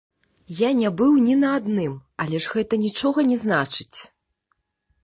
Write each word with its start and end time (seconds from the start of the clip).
Я 0.59 0.69
не 0.79 0.89
быў 1.01 1.13
ні 1.25 1.35
на 1.43 1.51
адным, 1.59 1.93
але 2.27 2.41
ж 2.47 2.55
гэта 2.55 2.73
нічога 2.87 3.19
не 3.31 3.37
значыць. 3.45 3.97